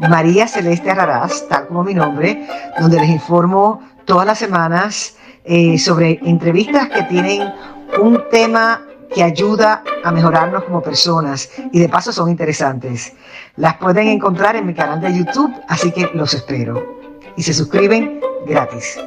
[0.00, 2.46] María Celeste Arraraz, tal como mi nombre,
[2.78, 7.52] donde les informo todas las semanas eh, sobre entrevistas que tienen
[8.00, 8.82] un tema
[9.14, 13.14] que ayuda a mejorarnos como personas y de paso son interesantes.
[13.56, 17.00] Las pueden encontrar en mi canal de YouTube, así que los espero.
[17.36, 18.98] Y se suscriben gratis.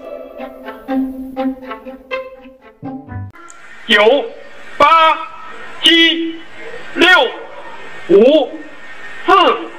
[9.35, 9.70] ¡3!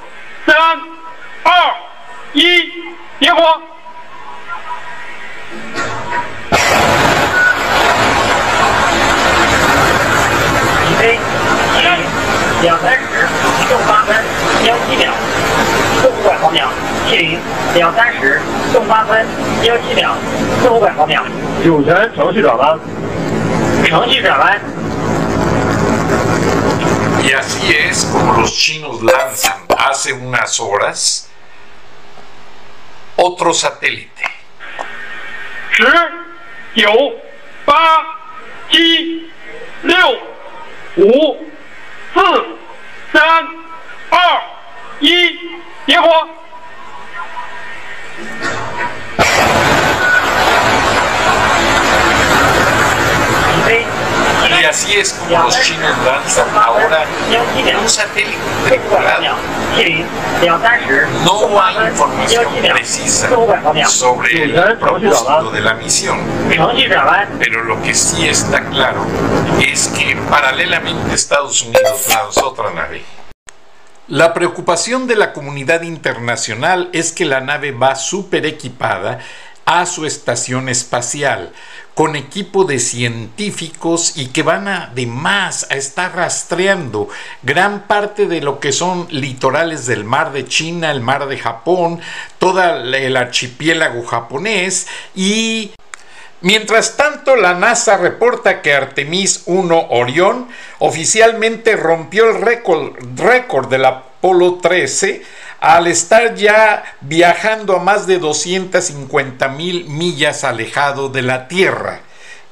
[1.45, 1.53] 二
[2.33, 2.43] 一，
[3.19, 3.43] 点火！
[10.89, 11.19] 起飞，
[11.75, 11.83] 起，
[12.63, 13.29] 两三十，
[13.69, 14.17] 送八分，
[14.65, 15.13] 幺七秒，
[16.01, 16.69] 四五百毫秒，
[17.09, 17.39] 起零，
[17.75, 18.41] 两三十，
[18.73, 19.27] 送八分，
[19.65, 20.15] 幺七秒，
[20.61, 21.25] 四五百毫秒。
[21.65, 22.79] 酒泉程序转弯，
[23.85, 24.61] 程序转弯。
[27.25, 31.29] Y así es como los chinos lanzan hace unas horas
[33.23, 34.23] otro satélite.
[54.61, 57.05] Y así es como los chinos lanzan ahora
[57.81, 59.37] un satélite tripulado
[61.25, 63.29] no hay información precisa
[63.87, 66.19] sobre el propósito de la misión.
[67.39, 69.07] Pero lo que sí está claro
[69.61, 73.03] es que paralelamente Estados Unidos lanzó otra nave.
[74.09, 79.21] La preocupación de la comunidad internacional es que la nave va súper equipada
[79.65, 81.53] a su estación espacial
[81.95, 87.09] con equipo de científicos y que van además a estar rastreando
[87.43, 92.01] gran parte de lo que son litorales del mar de China, el mar de Japón,
[92.39, 95.73] todo el archipiélago japonés y
[96.43, 100.49] Mientras tanto, la NASA reporta que Artemis 1 Orión
[100.81, 105.23] oficialmente rompió el récord, récord del Apolo 13
[105.63, 112.01] al estar ya viajando a más de 250 mil millas alejado de la Tierra.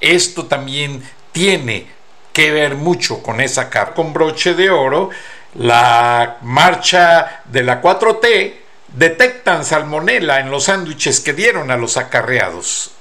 [0.01, 1.89] Esto también tiene
[2.33, 5.11] que ver mucho con esa carta con broche de oro.
[5.57, 8.55] La marcha de la 4T
[8.95, 12.93] detectan salmonela en los sándwiches que dieron a los acarreados.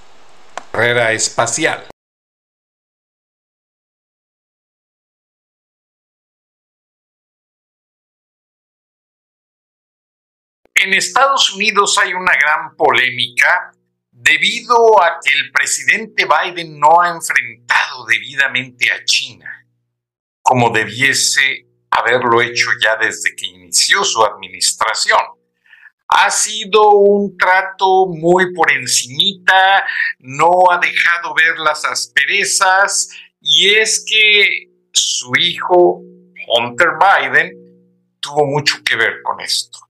[0.72, 1.86] Carrera espacial.
[10.82, 13.74] En Estados Unidos hay una gran polémica
[14.12, 19.60] debido a que el presidente Biden no ha enfrentado debidamente a China
[20.42, 25.20] como debiese haberlo hecho ya desde que inició su administración.
[26.08, 29.86] Ha sido un trato muy por encimita,
[30.20, 33.10] no ha dejado ver las asperezas
[33.42, 36.02] y es que su hijo
[36.48, 37.52] Hunter Biden
[38.20, 39.89] tuvo mucho que ver con esto.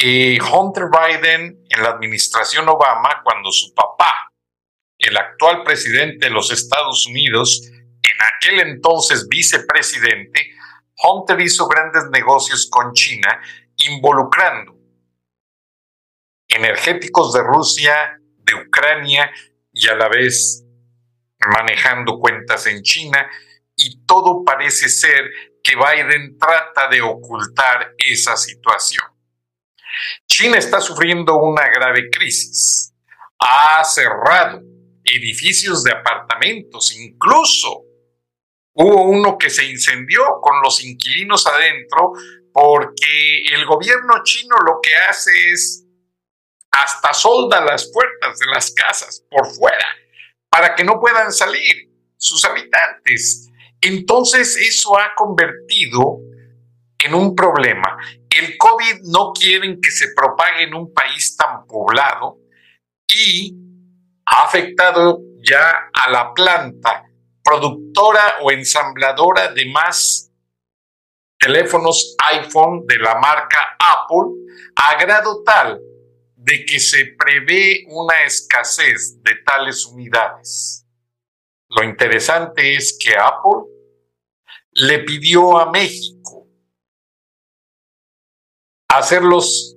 [0.00, 4.32] Hunter Biden en la administración Obama, cuando su papá,
[4.96, 10.54] el actual presidente de los Estados Unidos, en aquel entonces vicepresidente,
[11.02, 13.40] Hunter hizo grandes negocios con China,
[13.76, 14.76] involucrando
[16.48, 19.30] energéticos de Rusia, de Ucrania
[19.72, 20.64] y a la vez
[21.38, 23.28] manejando cuentas en China,
[23.76, 25.30] y todo parece ser
[25.62, 29.17] que Biden trata de ocultar esa situación.
[30.26, 32.92] China está sufriendo una grave crisis.
[33.38, 34.60] Ha cerrado
[35.04, 37.82] edificios de apartamentos, incluso
[38.74, 42.12] hubo uno que se incendió con los inquilinos adentro
[42.52, 45.84] porque el gobierno chino lo que hace es
[46.70, 49.86] hasta solda las puertas de las casas por fuera
[50.48, 53.48] para que no puedan salir sus habitantes.
[53.80, 56.18] Entonces eso ha convertido
[56.98, 57.96] en un problema
[58.38, 62.38] el COVID no quieren que se propague en un país tan poblado
[63.08, 63.56] y
[64.26, 67.04] ha afectado ya a la planta
[67.42, 70.30] productora o ensambladora de más
[71.38, 74.34] teléfonos iPhone de la marca Apple
[74.76, 75.80] a grado tal
[76.36, 80.86] de que se prevé una escasez de tales unidades.
[81.70, 83.64] Lo interesante es que Apple
[84.72, 86.37] le pidió a México
[88.88, 89.76] hacer los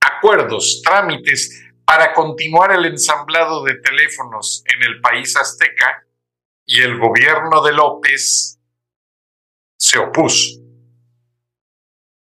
[0.00, 6.04] acuerdos, trámites para continuar el ensamblado de teléfonos en el país azteca
[6.64, 8.58] y el gobierno de López
[9.78, 10.60] se opuso.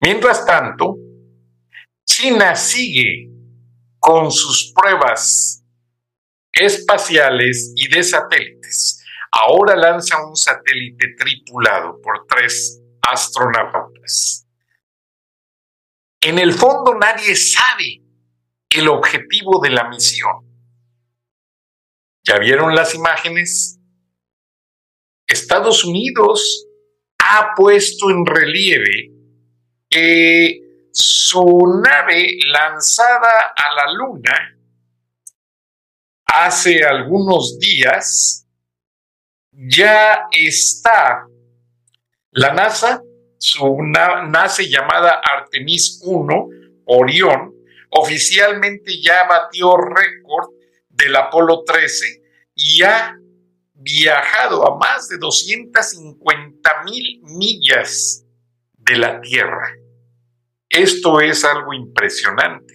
[0.00, 0.96] Mientras tanto,
[2.04, 3.28] China sigue
[3.98, 5.62] con sus pruebas
[6.52, 9.04] espaciales y de satélites.
[9.30, 14.41] Ahora lanza un satélite tripulado por tres astronautas.
[16.22, 18.00] En el fondo nadie sabe
[18.70, 20.48] el objetivo de la misión.
[22.24, 23.80] ¿Ya vieron las imágenes?
[25.26, 26.66] Estados Unidos
[27.18, 29.10] ha puesto en relieve
[29.88, 30.60] que
[30.92, 34.58] su nave lanzada a la Luna
[36.26, 38.46] hace algunos días
[39.50, 41.26] ya está
[42.30, 43.02] la NASA,
[43.42, 46.48] su nave llamada Artemis 1,
[46.84, 47.52] Orión,
[47.90, 50.50] oficialmente ya batió récord
[50.88, 52.22] del Apolo 13
[52.54, 53.16] y ha
[53.74, 58.24] viajado a más de 250 mil millas
[58.74, 59.74] de la Tierra.
[60.68, 62.74] Esto es algo impresionante.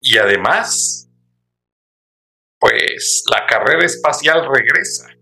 [0.00, 1.08] Y además,
[2.58, 5.16] pues la carrera espacial regresa,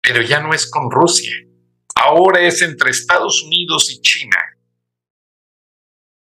[0.00, 1.34] pero ya no es con Rusia,
[1.98, 4.38] ahora es entre Estados Unidos y China.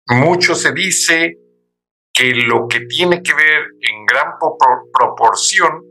[0.07, 1.39] Mucho se dice
[2.13, 4.33] que lo que tiene que ver en gran
[4.93, 5.83] proporción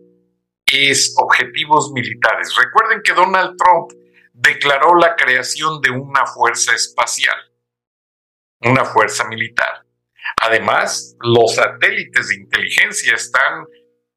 [0.65, 2.55] es objetivos militares.
[2.55, 3.91] Recuerden que Donald Trump
[4.33, 7.35] declaró la creación de una fuerza espacial,
[8.61, 9.85] una fuerza militar.
[10.41, 13.65] Además, los satélites de inteligencia están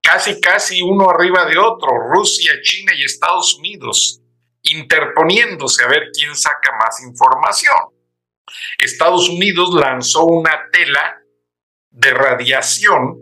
[0.02, 4.20] casi, casi uno arriba de otro, Rusia, China y Estados Unidos,
[4.64, 7.76] interponiéndose a ver quién saca más información.
[8.78, 11.22] Estados Unidos lanzó una tela
[11.90, 13.16] de radiación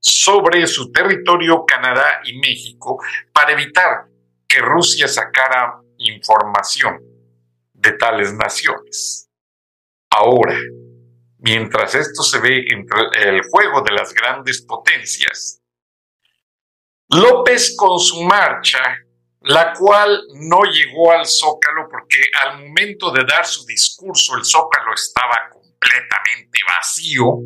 [0.00, 2.98] sobre su territorio Canadá y México
[3.32, 4.06] para evitar
[4.46, 6.98] que Rusia sacara información
[7.72, 9.28] de tales naciones.
[10.10, 10.58] Ahora,
[11.38, 15.60] mientras esto se ve entre el juego de las grandes potencias,
[17.08, 19.05] López con su marcha,
[19.46, 24.92] la cual no llegó al zócalo porque al momento de dar su discurso el zócalo
[24.92, 27.38] estaba completamente vacío,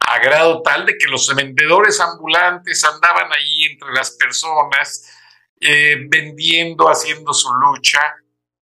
[0.00, 5.10] a grado tal de que los vendedores ambulantes andaban ahí entre las personas,
[5.58, 8.00] eh, vendiendo, haciendo su lucha,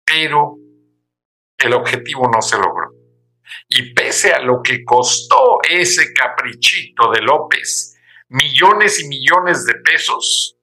[0.03, 0.55] pero
[1.55, 2.89] el objetivo no se logró.
[3.69, 7.95] Y pese a lo que costó ese caprichito de López,
[8.29, 10.57] millones y millones de pesos,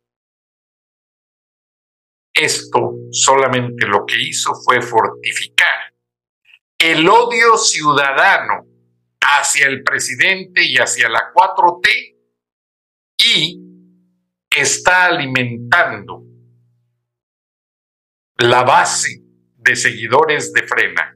[2.45, 5.91] esto solamente lo que hizo fue fortificar
[6.81, 8.65] el odio ciudadano
[9.21, 12.17] hacia el presidente y hacia la 4T
[13.23, 13.61] y
[14.51, 16.23] está alimentando
[18.39, 19.21] la base
[19.57, 21.15] de seguidores de Frena,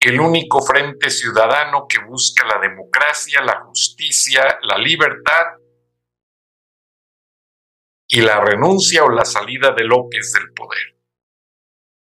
[0.00, 5.46] el único frente ciudadano que busca la democracia, la justicia, la libertad
[8.12, 10.96] y la renuncia o la salida de López del poder.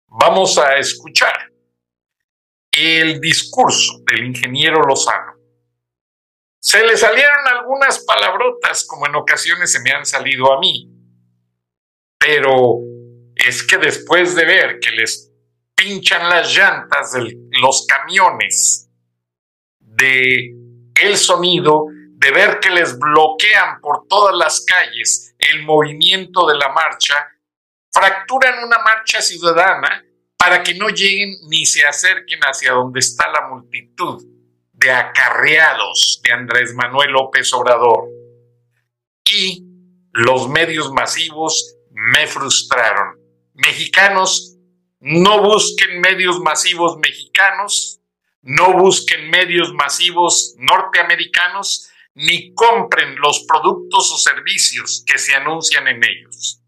[0.08, 1.50] Vamos a escuchar
[2.70, 5.32] el discurso del ingeniero Lozano.
[6.60, 10.86] Se le salieron algunas palabrotas como en ocasiones se me han salido a mí,
[12.18, 12.80] pero
[13.34, 15.32] es que después de ver que les
[15.74, 18.90] pinchan las llantas de los camiones,
[19.78, 20.54] de
[21.00, 21.86] el sonido,
[22.26, 27.14] de ver que les bloquean por todas las calles el movimiento de la marcha,
[27.92, 30.04] fracturan una marcha ciudadana
[30.36, 34.24] para que no lleguen ni se acerquen hacia donde está la multitud
[34.72, 38.08] de acarreados de Andrés Manuel López Obrador.
[39.24, 39.64] Y
[40.10, 43.20] los medios masivos me frustraron.
[43.54, 44.56] Mexicanos,
[44.98, 48.00] no busquen medios masivos mexicanos,
[48.42, 56.02] no busquen medios masivos norteamericanos, ni compren los productos o servicios que se anuncian en
[56.02, 56.62] ellos.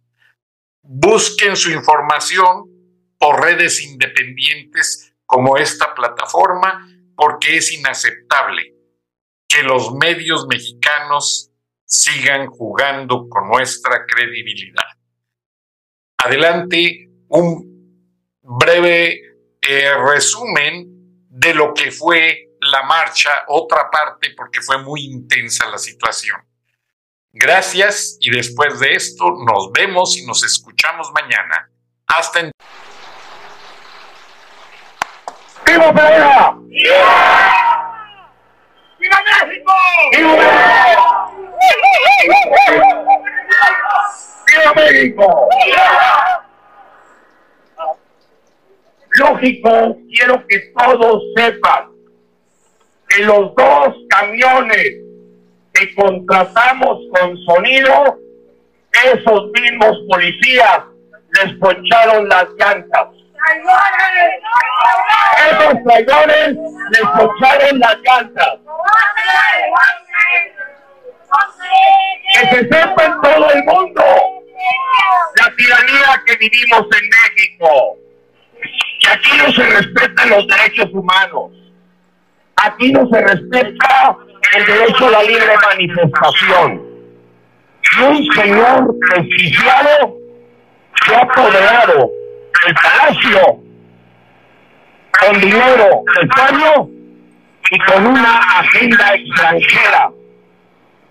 [0.82, 2.66] Busquen su información
[3.18, 6.86] por redes independientes como esta plataforma,
[7.16, 8.74] porque es inaceptable
[9.48, 11.50] que los medios mexicanos
[11.84, 14.84] sigan jugando con nuestra credibilidad.
[16.18, 17.68] Adelante un
[18.42, 19.20] breve
[19.62, 20.86] eh, resumen
[21.30, 26.40] de lo que fue la marcha, otra parte, porque fue muy intensa la situación.
[27.32, 31.70] Gracias y después de esto nos vemos y nos escuchamos mañana.
[32.06, 32.58] Hasta entonces.
[35.66, 36.56] ¡Viva Pereira!
[38.98, 39.72] ¡Viva México!
[44.46, 45.48] ¡Viva México!
[49.10, 51.97] Lógico, quiero que todos sepan
[53.18, 54.94] que los dos camiones
[55.74, 58.18] que contratamos con sonido,
[58.92, 60.80] esos mismos policías
[61.32, 63.08] les poncharon las llantas.
[65.50, 66.56] Esos traidores
[66.90, 68.54] les poncharon las llantas.
[72.32, 74.04] Que se sepa en todo el mundo
[75.36, 77.98] la tiranía que vivimos en México.
[79.00, 81.52] Que aquí no se respetan los derechos humanos.
[82.64, 84.16] Aquí no se respeta
[84.56, 86.82] el derecho a la libre manifestación.
[87.82, 90.16] Y un señor prestigiado
[91.04, 92.10] se ha apoderado
[92.64, 93.60] del palacio
[95.20, 96.90] con dinero del pueblo
[97.70, 100.10] y con una agenda extranjera,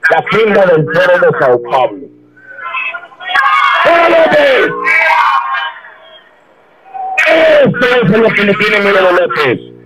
[0.09, 2.07] la agenda del pueblo de Sao Paulo.
[4.09, 4.69] López!
[7.27, 9.76] Esto es lo que le tiene miedo López.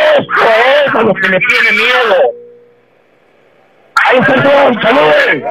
[0.00, 0.42] Esto
[0.86, 2.16] es a lo que le tiene miedo.
[4.04, 5.44] Ahí está saluden.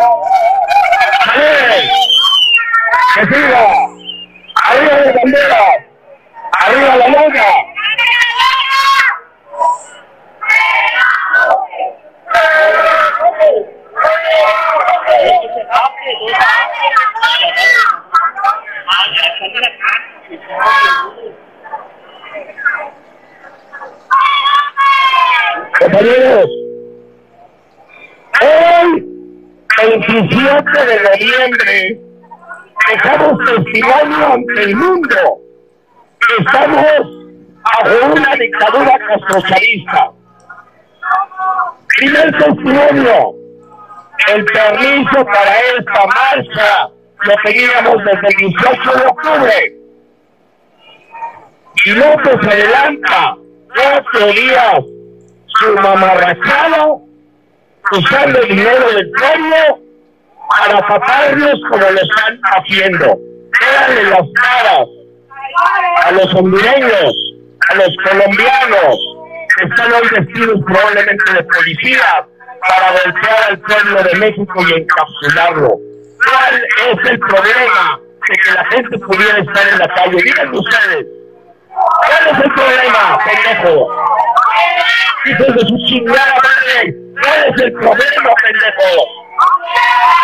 [1.23, 1.89] ¡Saluden!
[3.13, 3.67] ¡Que siga!
[4.63, 5.59] ¡Arriba la bandera!
[6.59, 7.45] ¡Arriba la lona!
[25.79, 26.49] Compañeros,
[28.41, 29.05] hoy,
[29.77, 32.01] 27 de noviembre,
[32.91, 35.39] dejamos testimonio ante el mundo
[36.37, 36.85] estamos
[37.63, 40.11] bajo una dictadura castrochavista.
[41.97, 43.35] Primer testimonio,
[44.33, 46.89] el permiso para esta marcha
[47.21, 49.75] lo teníamos desde el 18 de octubre.
[51.85, 53.37] Y López adelanta
[53.75, 54.79] cuatro días
[55.57, 57.01] su mamarrachado
[57.91, 59.79] usando dinero del pueblo
[60.49, 63.17] para taparlos como lo están haciendo.
[63.59, 64.87] Véanle las caras
[66.03, 67.13] a los hondureños,
[67.69, 68.97] a los colombianos,
[69.57, 72.23] que están hoy vestidos probablemente de policías
[72.67, 75.69] para golpear al pueblo de México y encapsularlo.
[75.69, 80.17] ¿Cuál es el problema de que la gente pudiera estar en la calle?
[80.23, 81.07] Díganme ustedes.
[81.69, 83.87] ¿Cuál es el problema, pendejo?
[85.25, 86.95] Hijos de su chingada madre.
[87.21, 88.89] ¿Cuál es el problema, pendejo?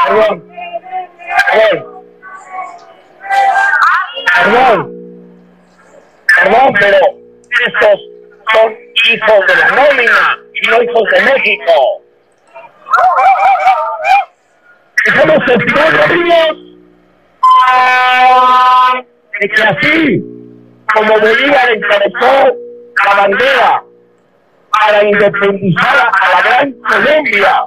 [0.07, 0.43] Perdón.
[1.51, 2.05] Perdón.
[4.35, 4.95] Perdón.
[6.35, 6.97] Perdón, pero
[7.65, 7.99] estos
[8.53, 8.67] son
[9.09, 12.01] hijos de la nómina y no hijos de México.
[15.05, 15.91] Estamos testigos
[19.39, 20.23] de que así
[20.93, 22.55] como Bolívar encabezó
[23.05, 23.83] la bandera
[24.79, 27.65] para independizar a la gran Colombia,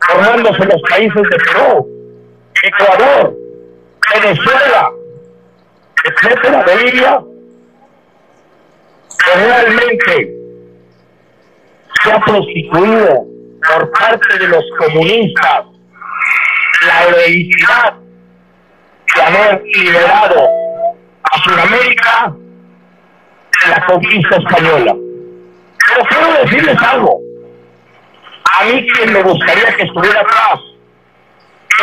[0.00, 1.88] formándose los países de Perú,
[2.62, 3.36] Ecuador,
[4.14, 4.90] Venezuela,
[6.04, 7.20] etcétera, Bolivia,
[9.24, 10.34] que realmente
[12.02, 13.26] se ha prostituido
[13.68, 15.66] por parte de los comunistas
[16.86, 17.94] la heredidad
[19.14, 20.48] de haber liberado
[21.24, 22.34] a Sudamérica
[23.64, 25.07] de la conquista española.
[25.88, 27.20] Pero quiero decirles algo.
[28.52, 30.58] A mí quien me gustaría que estuviera atrás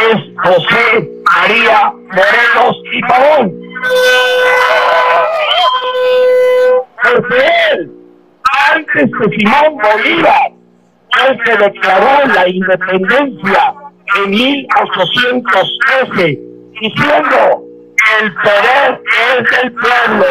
[0.02, 3.54] es José María Morelos y Pavón.
[7.04, 7.38] Porque
[7.72, 7.92] él,
[8.74, 10.52] antes de Simón Bolívar,
[11.28, 13.76] el que declaró la independencia
[14.18, 16.40] en 1813,
[16.82, 17.64] diciendo
[18.20, 20.26] el poder es del pueblo.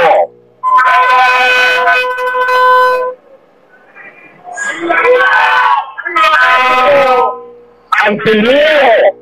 [8.07, 9.17] Ante el miedo,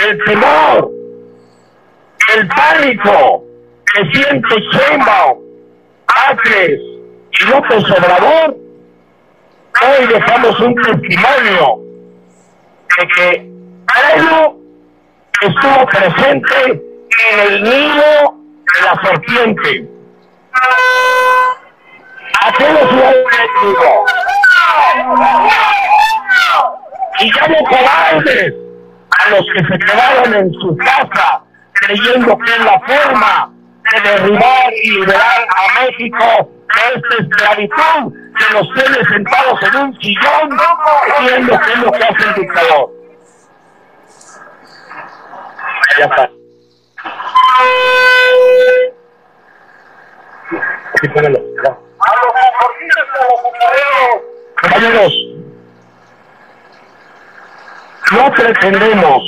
[0.00, 0.90] el temor,
[2.34, 3.44] el pánico
[3.92, 5.38] que siente Sheinbaum,
[6.06, 6.80] Acres
[7.38, 8.56] y López Obrador,
[9.82, 11.80] hoy dejamos un testimonio
[12.96, 13.52] de que
[14.14, 14.58] algo
[15.42, 16.82] estuvo presente
[17.30, 18.34] en el nido
[18.74, 19.86] de la serpiente.
[22.40, 22.78] Aquel
[27.20, 28.54] es un Entonces,
[29.10, 33.52] a los que se quedaron en su casa creyendo que es la forma
[33.92, 40.00] de derribar y liberar a México de esta esclavitud que nos tiene sentados en un
[40.00, 40.58] sillón
[41.20, 42.90] viendo qué es lo que hace el dictador.
[45.98, 46.30] Ya está.
[50.94, 51.38] Aquí póngalo.
[52.00, 52.38] A los
[54.62, 55.12] Compañeros,
[58.12, 59.22] no pretendemos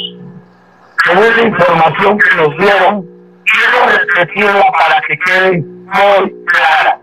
[1.04, 3.06] que la información que nos dieron,
[3.44, 6.99] quiero repetirla para que quede muy clara.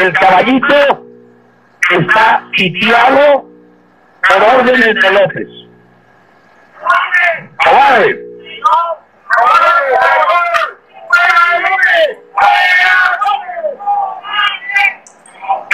[0.00, 1.06] El caballito
[1.90, 3.48] está sitiado
[4.28, 5.48] por órdenes de López.
[7.64, 8.20] ¡Cobarde!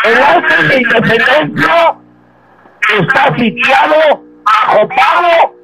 [0.02, 1.97] El arte de independencia
[2.99, 5.54] está sitiado, ajopado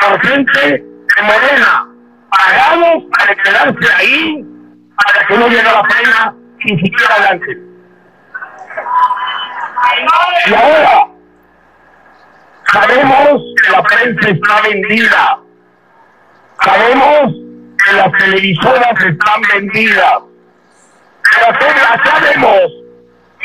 [0.00, 1.88] por gente de Morena,
[2.30, 4.44] pagados para quedarse ahí,
[4.96, 6.34] para que no llegue la pena
[6.64, 7.58] ni siquiera adelante.
[10.46, 11.08] Y ahora,
[12.72, 15.38] sabemos que la prensa está vendida,
[16.64, 17.34] sabemos
[17.84, 20.18] que las televisoras están vendidas,
[21.30, 22.72] pero ya sabemos,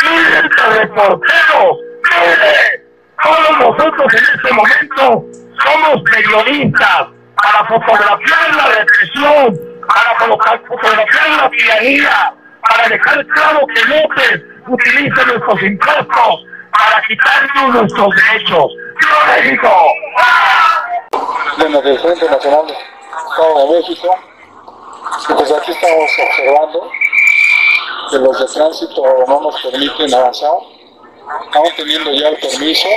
[0.03, 2.86] miles de reporteros, miles,
[3.23, 5.25] todos nosotros en este momento
[5.63, 7.07] somos periodistas
[7.41, 12.33] para fotografiar la represión, para fotografiar la tiranía,
[12.67, 16.45] para dejar claro que López utiliza nuestros impuestos
[16.77, 18.71] para quitarnos nuestros derechos.
[18.99, 19.69] ¡Viva México!
[21.57, 24.15] Bueno, del Frente Nacional Estado de México,
[25.27, 26.91] pues aquí estamos observando
[28.11, 30.76] que los de tránsito no nos permiten avanzar.
[31.45, 32.87] Estamos teniendo ya el permiso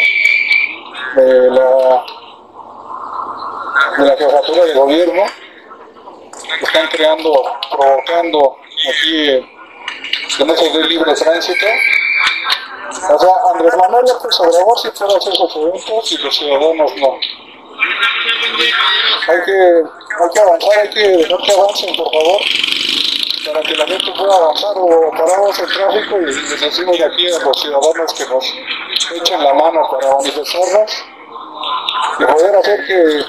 [1.17, 2.05] de la
[3.99, 5.25] de la jefatura de gobierno
[6.63, 8.57] están creando, provocando
[8.89, 9.47] aquí
[10.45, 11.67] no se dé libre tránsito.
[13.13, 17.19] O sea, Andrés Manuel López Obrador sí puede hacer sus eventos y los ciudadanos no.
[19.29, 22.41] Hay que, hay que avanzar, hay que dejar que avancen, por favor,
[23.47, 27.27] para que la gente pueda avanzar o paramos el tráfico y les decimos de aquí
[27.33, 28.45] a los ciudadanos que nos
[29.15, 31.05] echen la mano para manifestarnos
[32.19, 33.25] y poder hacer que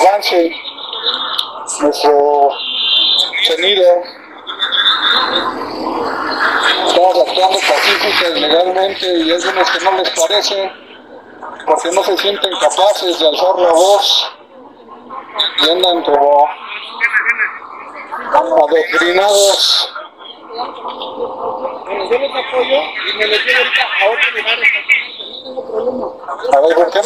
[0.00, 0.56] avance
[1.80, 2.50] nuestro
[3.42, 3.84] sonido.
[6.86, 10.72] Estamos actuando pacíficos legalmente y hay unos que no les parece
[11.66, 14.32] porque no se sienten capaces de alzar la voz
[15.62, 16.48] y andan como
[18.34, 19.94] adoctrinados.
[22.10, 24.26] Yo les apoyo y me les llevo a otro.
[26.52, 26.98] A ver, ¿por qué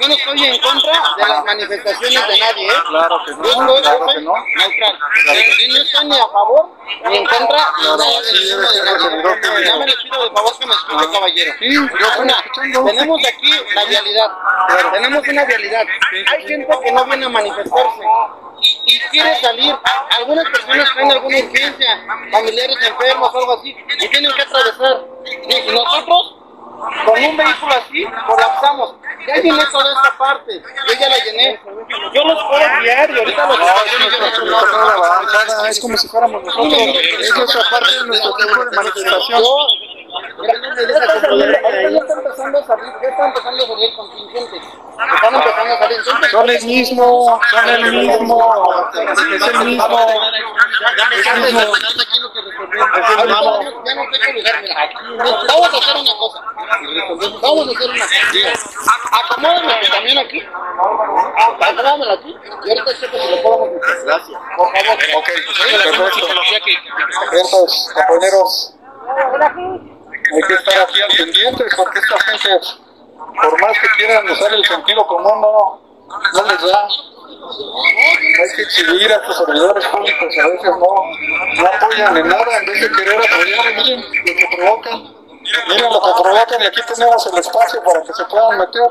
[0.02, 2.74] yo no estoy en contra de las manifestaciones de nadie, ¿eh?
[2.88, 3.42] Claro que no.
[3.82, 4.34] Claro que no.
[4.34, 4.42] no
[5.82, 6.70] estoy ni a favor
[7.10, 7.98] ni en contra de,
[8.58, 9.66] nadie.
[9.66, 11.54] Ya me les pido de favor que me escuche, caballero.
[12.20, 12.36] Una,
[12.86, 14.32] tenemos aquí la realidad.
[14.92, 15.86] Tenemos una realidad.
[16.28, 18.02] Hay gente que no viene a manifestarse
[18.64, 19.76] y quiere salir.
[20.18, 25.06] Algunas personas tienen alguna urgencia, familiares enfermos o algo así, y tienen que atravesar.
[25.26, 26.36] Y nosotros,
[27.06, 28.96] con un vehículo así, colapsamos.
[29.28, 31.60] Ya llené toda esta parte, yo ya la llené.
[32.14, 33.60] Yo los puedo guiar y ahorita los
[34.44, 36.74] no, Es como si fuéramos nosotros.
[36.74, 39.44] Es nuestra parte de nuestro tiempo de manifestación.
[40.14, 40.20] Ya
[40.52, 44.62] está empezando a salir, ya está empezando a salir contingentes.
[44.94, 45.98] Están empezando a salir.
[46.30, 48.38] Son el mismo, son el mismo,
[48.94, 49.88] es el mismo.
[55.48, 56.40] Vamos a hacer una cosa.
[57.42, 58.64] Vamos a hacer una cosa.
[59.12, 60.40] Acomódame también aquí.
[61.60, 62.36] Acomódamelo aquí.
[62.66, 63.82] Y ahorita checo si lo podemos.
[64.06, 64.40] Gracias.
[64.58, 64.98] Por favor.
[65.18, 66.70] Ok, perfecto.
[67.32, 68.74] Entonces, compañeros
[70.34, 72.50] hay que estar aquí al pendiente porque esta gente,
[73.42, 75.82] por más que quieran usar el sentido común, no,
[76.34, 76.88] no les da.
[76.88, 82.66] Hay que exhibir a estos servidores públicos, a veces no, no apoyan en nada, en
[82.66, 85.14] vez de querer apoyar, miren lo que provocan.
[85.68, 88.90] Miren lo que provocan y aquí tenemos el espacio para que se puedan meter.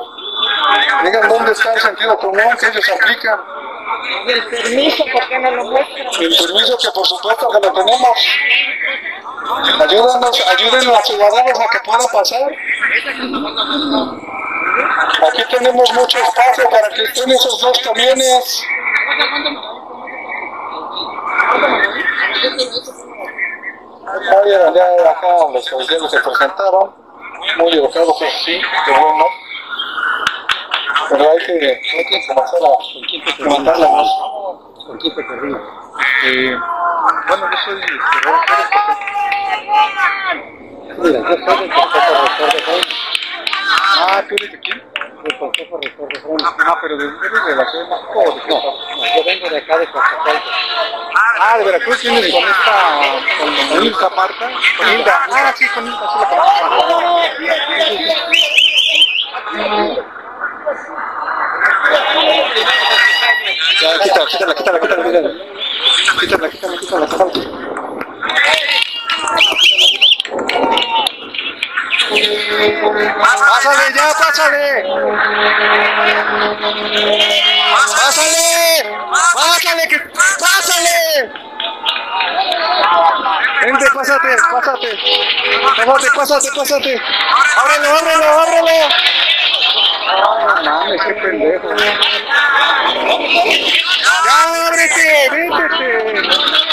[1.05, 3.41] Digan dónde está el sentido común que ellos aplican.
[4.27, 6.07] ¿Y el permiso por qué no lo muestran?
[6.21, 8.19] El permiso que por supuesto que lo tenemos.
[9.43, 12.53] Ayúdanos, ayuden a ciudadanos a que puedan pasar.
[15.29, 18.67] Aquí tenemos mucho espacio para que estén esos dos camiones.
[24.47, 26.95] Ya, ya acá los oficiales se presentaron,
[27.59, 29.27] muy educados, sí, qué bueno.
[31.11, 34.09] Pero hay que, hay que comenzar a levantar la voz.
[34.87, 35.55] ¿Con quién te corrí?
[36.25, 36.57] Eh,
[37.29, 37.81] bueno, yo soy
[41.83, 42.61] Consejo Rector de.
[43.99, 44.73] Ah, ¿tú eres de de.
[46.65, 48.43] Ah, pero de, la Ciudad de México?
[48.49, 50.53] No, yo vengo de acá de Coatzacoalcos.
[51.41, 52.75] Ah, de Veracruz vienes con esta,
[53.39, 54.51] con, Hilda Marta.
[54.77, 54.87] Con.
[55.07, 56.73] Ah, sí, con la conozco.
[64.03, 65.31] Quítala, quítala, quítala, quítala, quítala.
[66.21, 67.63] Quítala, quítala, quítala, quítala.
[72.53, 74.85] ¡Pásale ya, pásale!
[77.97, 78.43] ¡Pásale!
[79.35, 79.85] ¡Pásale,
[80.39, 80.99] pásale!
[83.63, 84.91] Vente, pásate, pásate.
[85.77, 86.93] Pásate, pásate, pásate.
[87.57, 88.79] Ábrelo, ábrelo, ábrelo.
[90.63, 91.69] No qué pendejo.
[94.25, 95.07] ¡Ya, ábrete!
[95.31, 96.72] ¡Véntete!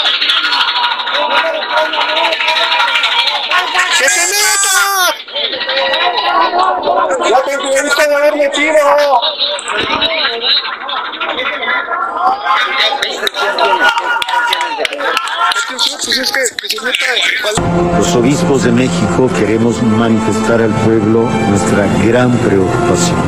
[17.96, 23.18] Los obispos de México queremos manifestar al pueblo nuestra gran preocupación.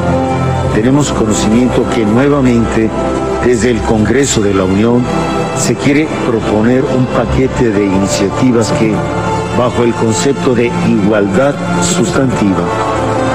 [0.75, 2.91] Tenemos conocimiento que nuevamente
[3.45, 5.05] desde el Congreso de la Unión
[5.59, 8.95] se quiere proponer un paquete de iniciativas que,
[9.59, 12.65] bajo el concepto de igualdad sustantiva,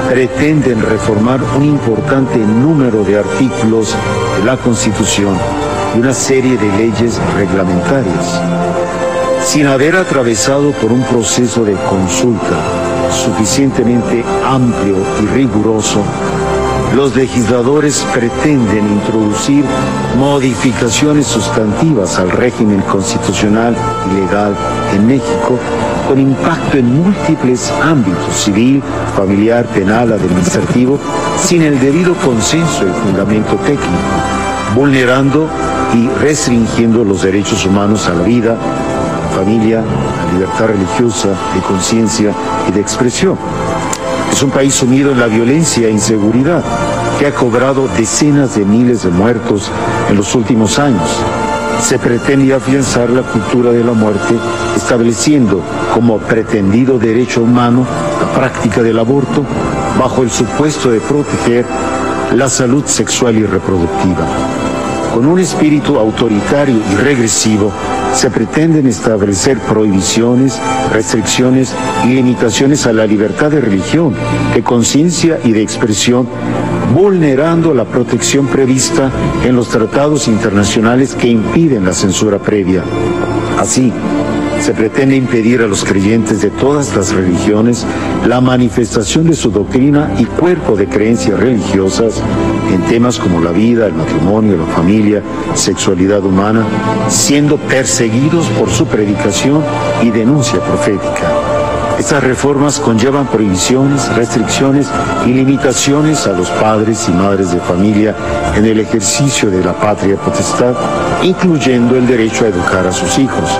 [0.08, 3.94] pretenden reformar un importante número de artículos
[4.38, 5.36] de la Constitución
[5.94, 8.40] y una serie de leyes reglamentarias
[9.44, 12.56] sin haber atravesado por un proceso de consulta
[13.10, 16.02] suficientemente amplio y riguroso,
[16.94, 19.64] los legisladores pretenden introducir
[20.18, 23.74] modificaciones sustantivas al régimen constitucional
[24.10, 24.54] y legal
[24.94, 25.58] en México
[26.08, 28.82] con impacto en múltiples ámbitos, civil,
[29.14, 30.98] familiar, penal, administrativo,
[31.38, 33.92] sin el debido consenso y fundamento técnico,
[34.74, 35.46] vulnerando
[35.92, 38.56] y restringiendo los derechos humanos a la vida,
[39.36, 42.32] familia, la libertad religiosa, de conciencia
[42.66, 43.36] y de expresión.
[44.32, 46.62] Es un país sumido en la violencia e inseguridad
[47.18, 49.70] que ha cobrado decenas de miles de muertos
[50.08, 51.08] en los últimos años.
[51.80, 54.34] Se pretende afianzar la cultura de la muerte
[54.76, 55.62] estableciendo
[55.94, 57.86] como pretendido derecho humano
[58.20, 59.44] la práctica del aborto
[59.98, 61.64] bajo el supuesto de proteger
[62.34, 64.26] la salud sexual y reproductiva.
[65.14, 67.72] Con un espíritu autoritario y regresivo,
[68.14, 70.60] se pretenden establecer prohibiciones,
[70.92, 71.72] restricciones
[72.04, 74.14] y limitaciones a la libertad de religión,
[74.54, 76.28] de conciencia y de expresión,
[76.94, 79.10] vulnerando la protección prevista
[79.44, 82.82] en los tratados internacionales que impiden la censura previa.
[83.58, 83.92] Así,
[84.60, 87.86] se pretende impedir a los creyentes de todas las religiones
[88.26, 92.20] la manifestación de su doctrina y cuerpo de creencias religiosas
[92.72, 95.22] en temas como la vida, el matrimonio, la familia,
[95.54, 96.64] sexualidad humana,
[97.08, 99.62] siendo perseguidos por su predicación
[100.02, 101.47] y denuncia profética.
[101.98, 104.88] Estas reformas conllevan prohibiciones, restricciones
[105.26, 108.14] y limitaciones a los padres y madres de familia
[108.54, 110.74] en el ejercicio de la patria potestad,
[111.22, 113.50] incluyendo el derecho a educar a sus hijos,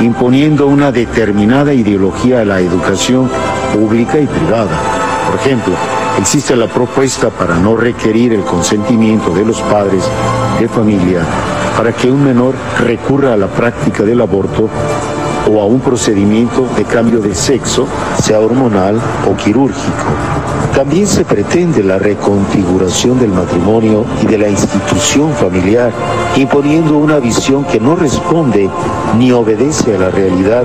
[0.00, 3.30] imponiendo una determinada ideología a la educación
[3.72, 4.78] pública y privada.
[5.26, 5.74] Por ejemplo,
[6.18, 10.04] existe la propuesta para no requerir el consentimiento de los padres
[10.60, 11.20] de familia
[11.76, 14.68] para que un menor recurra a la práctica del aborto
[15.50, 17.86] o a un procedimiento de cambio de sexo,
[18.22, 20.06] sea hormonal o quirúrgico.
[20.74, 25.90] También se pretende la reconfiguración del matrimonio y de la institución familiar,
[26.36, 28.68] imponiendo una visión que no responde
[29.18, 30.64] ni obedece a la realidad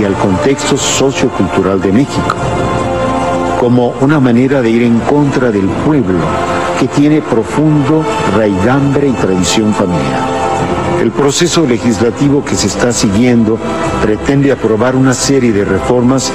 [0.00, 2.36] y al contexto sociocultural de México,
[3.60, 6.20] como una manera de ir en contra del pueblo
[6.78, 8.02] que tiene profundo
[8.36, 10.43] raigambre y tradición familiar.
[11.00, 13.58] El proceso legislativo que se está siguiendo
[14.02, 16.32] pretende aprobar una serie de reformas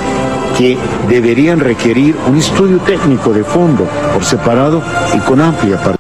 [0.58, 4.82] que deberían requerir un estudio técnico de fondo, por separado
[5.16, 6.00] y con amplia participación.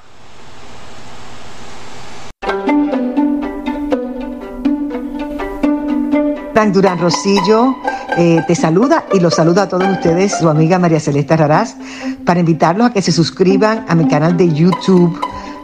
[6.73, 7.73] Durán Rosillo
[8.17, 11.77] eh, te saluda y los saluda a todos ustedes, su amiga María Celeste Raraz,
[12.25, 15.17] para invitarlos a que se suscriban a mi canal de YouTube